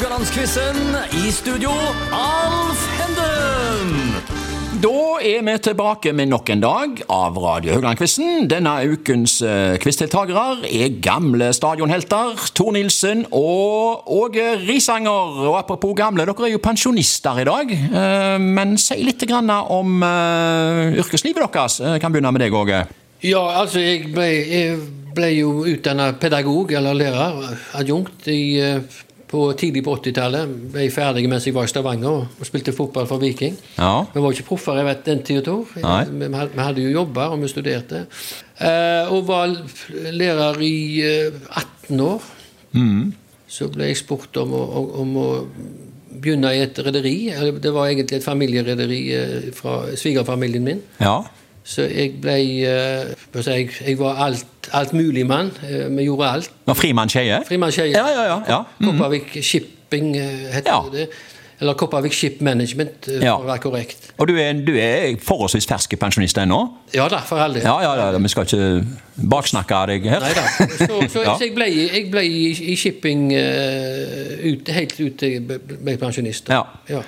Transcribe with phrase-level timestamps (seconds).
[0.00, 0.76] Haugalandsquizen.
[1.12, 1.68] I studio,
[2.16, 4.14] Alf Henden.
[4.80, 8.46] Da er vi tilbake med nok en dag av Radio Haugland-quizen.
[8.48, 12.32] Denne ukens uh, quizdeltakere er gamle stadionhelter.
[12.56, 15.36] Tor Nilsen og Åge Risanger.
[15.50, 17.76] Og apropos gamle, dere er jo pensjonister i dag.
[17.92, 21.76] Uh, men si litt om uh, yrkeslivet deres.
[21.84, 22.80] Jeg kan begynne med deg, Åge.
[23.20, 24.80] Ja, altså jeg ble, jeg
[25.12, 28.56] ble jo utdanna pedagog, eller lærer, adjunkt, i,
[29.30, 30.54] på, tidlig på 80-tallet.
[30.74, 33.54] Ble ferdig mens jeg var i Stavanger og spilte fotball for Viking.
[33.78, 33.92] Ja.
[34.14, 35.66] Vi var ikke proffer jeg vet, den tida, Tor.
[35.76, 38.04] Vi, hadde- jo jobber, og vi studerte.
[38.60, 39.54] Eh, og var
[40.12, 40.74] lærer i
[41.06, 41.32] eh,
[41.86, 42.26] 18 år.
[43.50, 44.64] Så ble jeg spurt om å,
[45.02, 45.28] om å
[46.20, 47.14] begynne i et rederi.
[47.62, 50.82] Det var egentlig et familierederi eh, fra svigerfamilien min.
[51.00, 51.20] Ja.
[51.64, 53.10] Så jeg ble eh,
[53.52, 54.46] jeg, jeg var alt,
[54.96, 55.50] mulig mann.
[55.62, 56.50] Eh, Vi gjorde alt.
[56.66, 57.42] Var frimann Skeie?
[57.48, 57.92] Frimann Skeie.
[57.92, 58.38] Ja, ja, ja.
[58.48, 58.62] ja.
[58.78, 58.96] Mhm.
[58.98, 60.80] Kopervik Shipping eh, heter Ja.
[60.92, 61.08] det.
[61.60, 63.34] Eller Kopervik Ship Management, eh, Ja.
[63.36, 64.06] for å være korrekt.
[64.18, 66.60] Og du er, du er forholdsvis fersk pensjonist ennå?
[66.94, 67.62] Ja da, for all del.
[67.62, 68.86] Ja, ja, ja, vi skal ikke
[69.28, 70.20] baksnakke deg her.
[70.24, 70.46] Nei da.
[70.78, 71.34] Så, så, Ja.
[71.40, 76.48] jeg, ble, jeg ble i, shipping uh, ut, helt ut til jeg ble- ble pensjonist.
[76.48, 76.62] Ja.
[76.88, 77.02] Ja.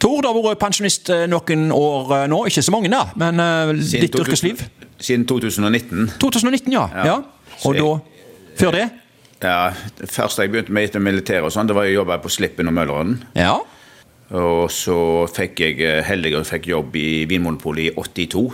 [0.00, 2.42] Tor, du har vært pensjonist eh, noen år eh, nå.
[2.50, 4.64] Ikke så mange, da, men eh, Siden ditt 2000 yrkesliv?
[4.98, 6.10] Siden 2019.
[6.20, 6.84] 2019, ja.
[6.92, 7.06] ja.
[7.08, 7.16] Ja.
[7.64, 7.88] Og da
[8.56, 8.86] Før det?
[9.42, 12.32] Ja, det første jeg begynte med etter militæret, og sånn, det var å jobbe på
[12.32, 13.18] Slippen og Møllerånden.
[13.36, 13.58] Ja.
[14.36, 14.98] Og så
[15.30, 18.46] fikk jeg heldigere fikk jobb i Vinmonopolet i 82.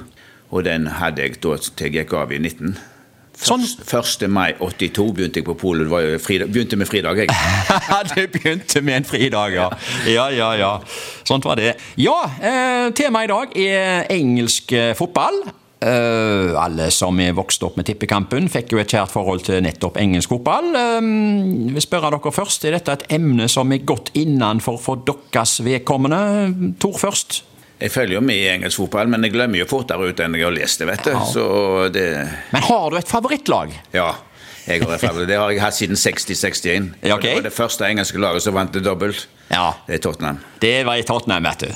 [0.52, 2.74] Og den hadde jeg da til jeg gikk av i 19.
[3.42, 3.64] Sånn.
[3.64, 4.26] 1.
[4.30, 5.88] mai 82 begynte jeg på polet.
[5.88, 7.32] Begynte med fridag, jeg.
[8.12, 9.70] det begynte med en fridag, ja.
[10.10, 10.74] Ja, ja, ja.
[11.24, 11.74] Sånt var det.
[12.00, 15.42] Ja, eh, temaet i dag er engelsk eh, fotball.
[15.82, 19.96] Uh, alle som er vokst opp med tippekampen, fikk jo et kjært forhold til nettopp
[19.98, 20.68] engelsk fotball.
[20.76, 25.58] Uh, vil spørre dere først, Er dette et emne som er godt innenfor for deres
[25.64, 26.76] vedkommende?
[26.78, 27.42] Tor først.
[27.82, 30.46] Jeg følger jo med i engelsk fotball, men jeg glemmer jo fortere ut enn jeg
[30.46, 31.10] har lest det, vet du.
[31.16, 31.22] Ja.
[31.26, 31.46] Så
[31.94, 32.04] det
[32.52, 33.74] Men har du et favorittlag?
[33.94, 34.12] Ja.
[34.68, 35.26] Jeg har et favoritt.
[35.26, 36.92] Det har jeg hatt siden 60-61.
[37.02, 37.32] Ja, okay.
[37.32, 39.26] Det var det første engelske laget som vant det dobbelt.
[39.50, 39.72] Ja.
[39.88, 40.38] Det er Tottenham.
[40.62, 41.72] Det var i Tottenham, vet du.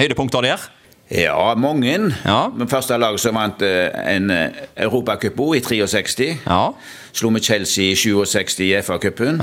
[0.00, 0.66] Høydepunkter der?
[1.14, 1.94] Ja, mange.
[2.24, 2.48] Ja.
[2.50, 6.30] Men første laget som vant eh, en eh, Europacup i 63.
[6.48, 6.62] Ja.
[7.14, 9.38] Slo med Chelsea i 67 i FA-cupen.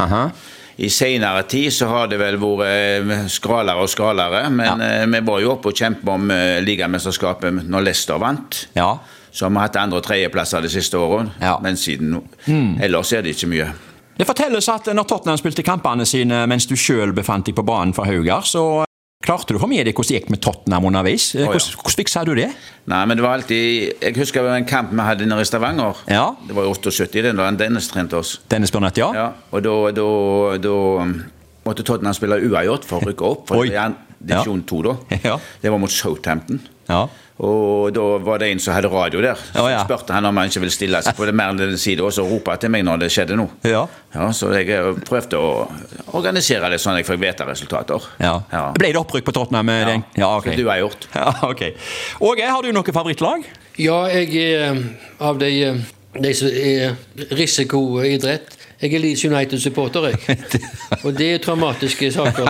[0.81, 5.05] I senere tid så har det vel vært eh, skralere og skralere, men ja.
[5.05, 8.63] vi var jo oppe og kjempa om eh, ligamesterskapet når Leicester vant.
[8.73, 8.95] Ja.
[9.31, 11.59] Så har vi hatt andre- og tredjeplasser de siste årene, Ja.
[11.61, 12.17] Men siden
[12.81, 13.69] ellers er det ikke mye.
[14.17, 17.93] Det fortelles at når Tottenham spilte kampene sine mens du sjøl befant deg på banen
[17.93, 18.83] for Haugar, så
[19.31, 21.31] klarte du å få med deg hvordan det gikk med Tottenham underveis.
[21.37, 22.49] Hvordan, hvordan fiksa du det?
[22.91, 26.01] Nei, men det var alltid Jeg husker en kamp vi hadde nede i Stavanger.
[26.11, 26.31] Ja.
[26.47, 28.39] Det var i 78, den da Dennis trente oss.
[28.51, 29.11] Dennis Burnett, ja?
[29.15, 30.07] Ja, og da, da,
[30.61, 31.17] da um,
[31.67, 33.45] måtte Tottenham spille uavgjort for å rykke opp.
[33.51, 33.69] For
[34.21, 34.95] divisjon 2 da.
[35.31, 35.39] Ja.
[35.61, 36.61] Det var mot Southampton.
[36.89, 37.07] Ja.
[37.41, 39.39] Og da var det en som hadde radio der.
[39.55, 39.79] Så ja.
[39.87, 42.13] spurte han om han ikke ville stille seg på det mer enn den side, og
[42.13, 43.55] så ropa til meg når det skjedde noe.
[43.65, 43.87] Ja.
[44.13, 45.47] Ja, Så jeg eh, prøvde å
[46.19, 48.05] organisere det sånn at jeg fikk vite resultater.
[48.21, 48.35] ja.
[48.51, 48.67] Ja.
[48.77, 49.71] Ble det opprykk på Tottenham?
[49.73, 49.87] Ja.
[49.89, 50.05] den?
[50.19, 50.53] ja okay.
[50.53, 51.07] Som du har gjort.
[51.21, 51.63] Ja, ok.
[52.29, 53.47] Åge, har du noe favorittlag?
[53.81, 54.85] Ja, jeg er eh,
[55.25, 55.81] av de, eh,
[56.21, 56.97] de som er
[57.33, 58.57] risikoidrett.
[58.81, 60.37] Jeg er Leeds United-supporter, jeg.
[61.05, 62.47] Og det er traumatiske saker.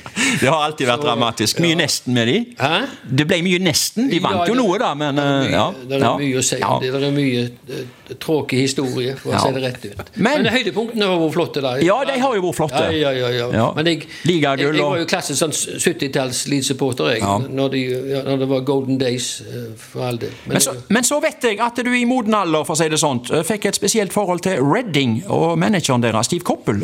[0.40, 1.58] Det har alltid vært Så, dramatisk.
[1.60, 1.78] Mye ja.
[1.82, 2.36] nesten med de.
[2.58, 2.76] Hæ?
[3.20, 4.08] Det ble mye nesten.
[4.10, 5.66] De vant Ja, jo noe, da, men Det er mye, ja.
[5.90, 6.56] det er mye å si.
[6.56, 7.42] Det er mye
[7.76, 10.10] eh, tråkig historie, for å si det rett ut.
[10.16, 11.62] Men- Men, høydepunktene har vært flotte.
[11.64, 11.74] da.
[11.84, 12.82] Ja, de har jo vært flotte.
[12.96, 13.48] Ja, ja, ja, ja.
[13.56, 13.66] Ja.
[13.76, 17.82] Men jeg, Ligagull jeg var jo klassisk sånn 70-talls Leeds-supporter jeg, når, de,
[18.26, 20.30] når det var golden days, eh, for all del.
[20.46, 22.88] Men, Men så, men så vet jeg at du i moden alder for å si
[22.92, 26.80] det sånt, eh, fikk et spesielt forhold til Redding og manageren deres, Steve Koppel.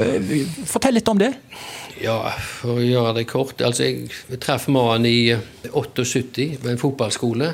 [0.68, 1.32] Fortell litt om det.
[2.02, 2.18] Ja,
[2.58, 3.60] for å gjøre det kort.
[3.64, 5.38] Altså, jeg traff mannen i eh,
[5.72, 7.52] 78 på en fotballskole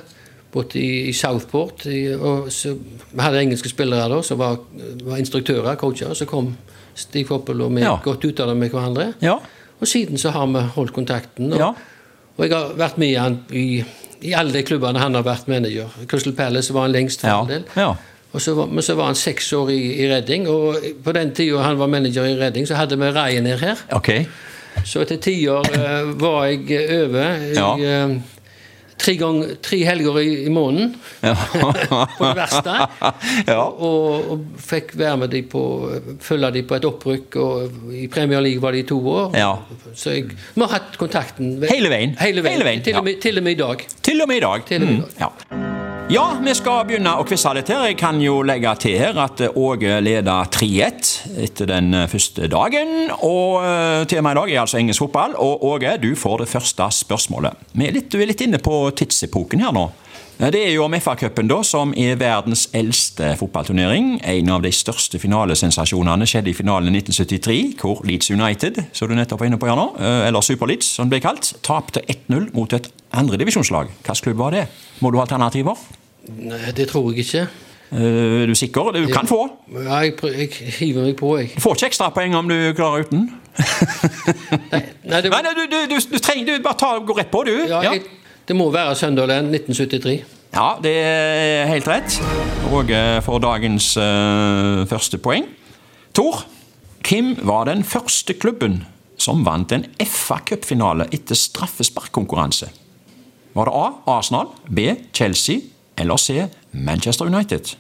[0.53, 1.85] borte i, i Southport.
[1.87, 2.73] I, og så,
[3.13, 4.59] vi hadde engelske spillere da, som var,
[5.05, 6.15] var instruktører, coacher.
[6.17, 6.55] Så kom
[6.99, 7.99] Stig Koppel og vi Ja.
[8.03, 9.13] godt ut av det med hverandre.
[9.23, 9.37] Ja.
[9.79, 11.53] Og siden så har vi holdt kontakten.
[11.53, 11.73] Og, Ja.
[12.39, 13.85] og jeg har vært med han i,
[14.23, 15.89] i alle de klubbene han har vært manager.
[16.09, 17.65] Crystal Palace var han lengst for all del.
[18.39, 21.63] Så var, men så var han seks år i, i Reading, og på den tida
[21.65, 23.79] han var manager i Redding, så hadde vi Ryanair her.
[23.97, 24.11] Ok.
[24.87, 27.71] Så etter ti år eh, var jeg eh, over i Ja.
[27.79, 28.19] eh,
[28.99, 30.95] tre, gang, tre helger i, i måneden.
[31.23, 31.35] Ja.
[32.19, 32.73] på det verste.
[33.47, 33.61] Ja.
[33.63, 35.63] Og, og fikk være med de på
[36.25, 39.37] følge de på et opprykk, og i Premier League var de i to år.
[39.39, 39.53] Ja.
[39.95, 42.17] Så jeg vi har hatt kontakten Hele veien.
[42.19, 42.57] Hele veien.
[42.59, 43.87] Hele veien, Til, og med, til og med i dag.
[44.03, 44.67] Til og med i dag.
[44.67, 45.21] Til og med i Mm, dag.
[45.21, 45.48] ja.
[46.09, 47.83] Ja, vi skal begynne å quize litt her.
[47.91, 51.11] Jeg kan jo legge til her at Åge leder 3-1
[51.45, 53.11] etter den første dagen.
[53.21, 55.37] Og eh, temaet i dag er altså engelsk fotball.
[55.37, 57.61] Og Åge, du får det første spørsmålet.
[57.77, 59.85] Vi er litt, vi er litt inne på tidsepoken her nå.
[60.39, 64.15] Eh, Det er jo om FA-cupen, da, som er verdens eldste fotballturnering.
[64.33, 69.19] En av de største finalesensasjonene skjedde i finalen i 1973, hvor Leeds United, som du
[69.19, 72.01] nettopp var inne på her nå, eh, eller Super Leeds som det ble kalt, tapte
[72.09, 73.93] 1-0 mot et andredivisjonslag.
[74.01, 74.69] Hvilken klubb var det?
[75.05, 75.77] Må du ha alternativer?
[76.29, 77.47] Nei, det tror jeg ikke.
[77.93, 78.91] Eh, Er du sikker?
[78.93, 79.39] Du kan få.
[79.73, 81.53] Ja, jeg, prø- jeg hiver meg på, jeg.
[81.57, 83.29] Du får ikke ekstrapoeng om du klarer uten.
[84.73, 87.31] Nei, nei, det, Nei, nei, du, du, du, du trenger du bare ta, gå rett
[87.33, 87.55] på, du.
[87.69, 87.95] ja, Ja.
[87.97, 88.05] jeg,
[88.49, 90.19] det må være Sunderland 1973.
[90.55, 92.15] Ja, det er helt rett.
[92.73, 95.45] Åge får dagens uh, første poeng.
[96.17, 96.45] Tor,
[97.05, 98.83] hvem var den første klubben
[99.21, 102.71] som vant en FA-cupfinale etter straffesparkkonkurranse?
[103.59, 103.87] Var det A.
[104.19, 104.87] Arsenal, B.
[105.17, 105.61] Chelsea
[105.99, 106.47] eller C.
[106.73, 107.75] Manchester United?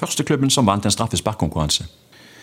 [0.00, 1.84] Første klubben som vant en straffesparkkonkurranse.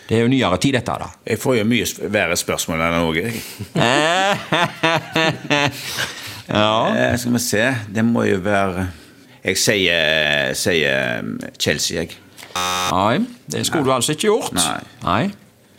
[0.08, 0.92] Det er jo nyere tid, dette.
[1.02, 1.08] da.
[1.26, 3.32] Jeg får jo mye verre spørsmål enn Åge.
[6.48, 6.96] ja.
[6.96, 7.64] Eh, Skal vi se,
[7.94, 8.86] det må jo være
[9.46, 11.26] Jeg sier, sier
[11.62, 12.16] Chelsea, jeg.
[12.56, 13.18] Nei,
[13.52, 14.54] det skulle du altså ikke gjort.
[14.56, 14.78] Nei.
[15.04, 15.26] Nei.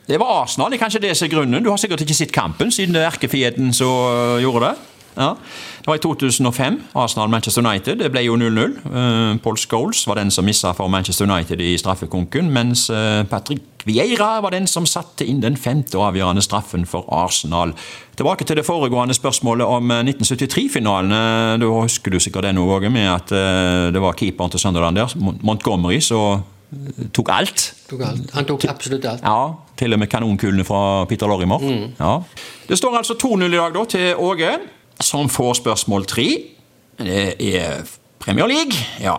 [0.08, 1.64] Det var Arsenal, det er kanskje det som er grunnen.
[1.64, 4.87] Du har sikkert ikke sett kampen, siden det er erkefienden som gjorde det.
[5.18, 5.34] Ja.
[5.80, 7.96] Det var i 2005, Arsenal-Manchester United.
[8.04, 8.76] Det ble jo 0-0.
[8.86, 13.64] Uh, Paul Scholes var den som missa for Manchester United i straffekonken, mens øh, Patrick
[13.86, 17.74] Vieira var den som satte inn den femte og avgjørende straffen for Arsenal.
[18.18, 21.12] Tilbake til det foregående spørsmålet om øh, 1973-finalen.
[21.12, 23.32] Uh, Da husker du sikkert den òg, med at
[23.94, 26.44] det var keeperen til Sunderland der, Montgomery, som
[26.74, 27.74] øh, tok alt.
[27.90, 28.34] Tok alt.
[28.34, 29.22] Han tok absolutt alt.
[29.24, 31.64] Ja, til og med kanonkulene fra Peter Lorrimer.
[32.00, 32.18] Ja.
[32.70, 34.58] Det står altså 2-0 i dag da, til Åge,
[35.04, 36.28] som får spørsmål tre.
[36.98, 37.84] Det er
[38.20, 38.78] Premier League.
[39.02, 39.18] Ja.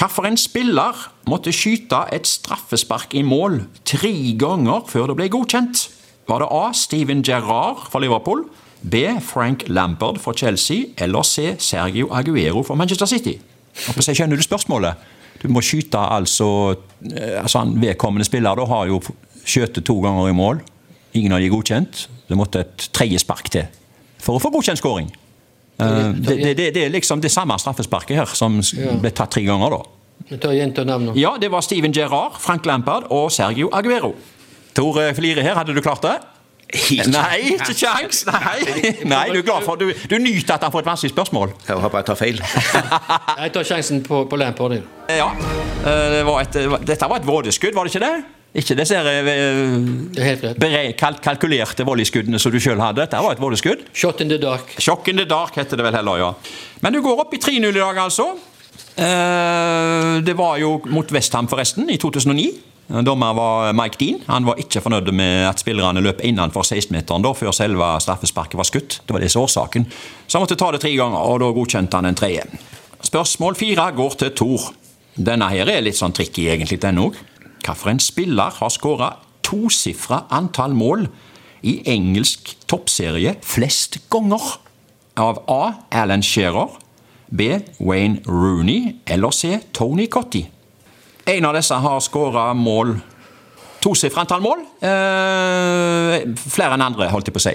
[0.00, 0.96] Hvilken spiller
[1.28, 5.88] måtte skyte et straffespark i mål tre ganger før det ble godkjent?
[6.30, 6.72] Var det A.
[6.72, 8.46] Steven Gerrard fra Liverpool,
[8.82, 9.04] B.
[9.20, 11.54] Frank Lampard fra Chelsea eller C.
[11.58, 13.36] Sergio Aguero fra Manchester City?
[13.86, 14.94] Håper jeg skjønner du spørsmålet?
[15.42, 19.00] Du må skyte altså, eh, altså en Vedkommende spiller da har jo
[19.44, 20.60] skjøtet to ganger i mål.
[21.14, 22.08] Ingen av de er godkjent.
[22.28, 23.68] Det måtte et tredje spark til
[24.20, 25.08] for å få godkjent scoring.
[25.80, 28.60] Eh, Det, det, det, er liksom det samme straffesparket her, som
[29.00, 29.70] ble tatt tre ganger.
[29.78, 29.82] da.
[31.16, 34.14] Ja, det var Steven Gerrard, Frank Lampard og Sergio Aguero.
[34.76, 36.18] Tor Flire her, hadde du klart det?
[37.10, 38.20] Nei, ikke kjangs!
[38.28, 38.92] Nei.
[39.10, 41.50] Nei, du er glad for Du, du nyter at han får et vanskelig spørsmål.
[41.66, 42.38] Jeg håper jeg tar feil.
[43.42, 44.76] Jeg tar sjansen på, på Lampard.
[45.10, 45.32] Ja.
[45.82, 48.39] eh, Det var et, dette var et vådeskudd, var det ikke det?
[48.54, 50.92] Ikke disse eh, bere-
[51.22, 53.04] kalkulerte volleyskuddene som du sjøl hadde.
[53.04, 53.84] Dette var et volleyskudd.
[53.94, 54.72] Shot in the dark.
[54.82, 56.32] Shock in the dark heter det vel heller, ja.
[56.82, 58.26] Men du går opp i 3-0 i dag, altså.
[58.96, 62.50] Eh, Det var jo mot Westham, forresten, i 2009.
[63.06, 64.18] Dommer var Mike Dean.
[64.26, 68.66] Han var ikke fornøyd med at spillerne løp innenfor 16-meteren da, før selve straffesparket var
[68.66, 68.96] skutt.
[69.06, 69.86] Det var det som var årsaken.
[70.26, 72.42] Så han måtte ta det tre ganger, og da godkjente han en tredje.
[73.06, 74.72] Spørsmål fire går til Tor.
[75.14, 77.14] Denne her er litt sånn tricky, egentlig, den òg.
[77.74, 79.12] Hvilken spiller har skåra
[79.46, 81.06] tosifra antall mål
[81.62, 84.56] i engelsk toppserie flest ganger?
[85.20, 85.72] Av A.
[85.90, 86.70] Alan Shearer,
[87.28, 87.58] B.
[87.78, 89.58] Wayne Rooney eller C.
[89.72, 90.46] Tony Cotty.
[91.26, 92.96] En av disse har skåra mål
[93.80, 94.60] Tosifra antall mål.
[94.84, 97.54] Eh, flere enn andre, holdt jeg på å si.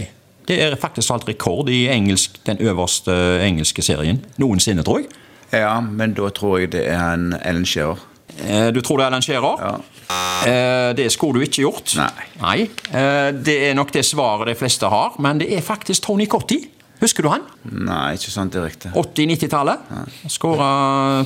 [0.49, 3.13] Det er faktisk alt rekord i engelsk, den øverste
[3.45, 5.11] engelske serien noensinne, tror jeg.
[5.53, 8.01] Ja, men da tror jeg det er en Ellen Shearer.
[8.41, 9.61] Eh, du tror det er Alan Shearer?
[9.61, 9.75] Ja.
[10.09, 11.95] Eh, det skulle du ikke gjort.
[12.41, 12.57] Nei.
[12.91, 16.61] Eh, det er nok det svaret de fleste har, men det er faktisk Tony Cotty.
[17.01, 17.43] Husker du han?
[17.67, 18.93] Nei, ikke sånn direkte.
[18.95, 19.89] 80-90-tallet.
[20.31, 20.69] Skåra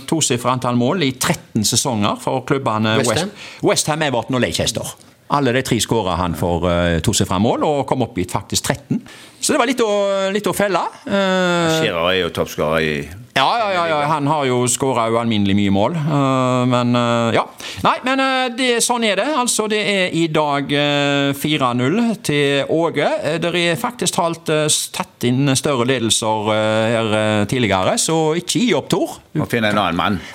[0.09, 3.69] tosifra antall mål i 13 sesonger for klubbene West West, Ham?
[3.69, 4.95] West Ham, Everton og Leicester.
[5.37, 8.97] Alle de tre skåra han for uh, tosifra mål, og kom opp i faktisk 13.
[9.37, 9.91] Så det var litt å,
[10.33, 10.81] litt å felle.
[11.05, 12.95] Uh, Shearer er jo toppskårer i
[13.39, 15.93] ja, ja, ja, ja, han har jo skåra ualminnelig mye mål.
[15.95, 17.45] Uh, men uh, ja.
[17.85, 19.27] Nei, men uh, det, sånn er det.
[19.39, 23.07] Altså, det er i dag eh, 4-0 til Åge.
[23.39, 29.17] Det er faktisk talt tatt inn større ledelser her tidligere, så ikke gi opp, Tor.
[29.39, 30.19] Må finne en annen mann.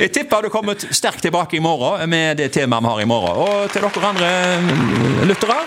[0.00, 3.42] Jeg tipper du kommer sterkt tilbake i morgen med det temaet vi har i morgen.
[3.44, 4.32] Og til dere andre
[4.64, 5.60] mm, lyttere,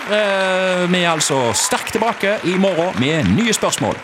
[0.90, 3.98] vi er altså sterkt tilbake i morgen med nye spørsmål.